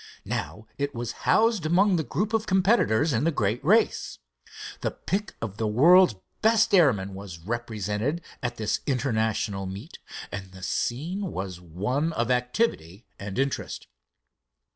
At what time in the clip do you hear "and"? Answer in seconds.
10.31-10.53, 13.19-13.37